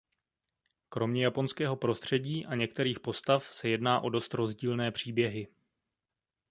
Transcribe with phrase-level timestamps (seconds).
[0.89, 5.47] Kromě japonského prostředí a některých postav se jedná o dost rozdílné příběhy.